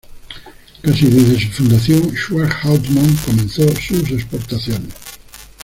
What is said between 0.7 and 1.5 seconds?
Casi desde